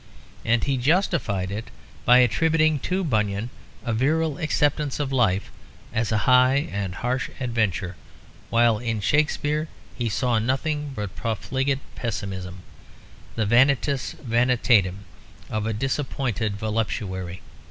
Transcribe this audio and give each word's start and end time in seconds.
And 0.43 0.63
he 0.63 0.77
justified 0.77 1.51
it 1.51 1.69
by 2.05 2.17
attributing 2.17 2.79
to 2.79 3.03
Bunyan 3.03 3.51
a 3.85 3.93
virile 3.93 4.39
acceptance 4.39 4.99
of 4.99 5.11
life 5.11 5.51
as 5.93 6.11
a 6.11 6.17
high 6.25 6.67
and 6.71 6.95
harsh 6.95 7.29
adventure, 7.39 7.95
while 8.49 8.79
in 8.79 8.99
Shakespeare 8.99 9.67
he 9.95 10.09
saw 10.09 10.39
nothing 10.39 10.93
but 10.95 11.15
profligate 11.15 11.81
pessimism, 11.93 12.63
the 13.35 13.45
vanitas 13.45 14.13
vanitatum 14.15 15.05
of 15.51 15.67
a 15.67 15.71
disappointed 15.73 16.55
voluptuary. 16.57 17.41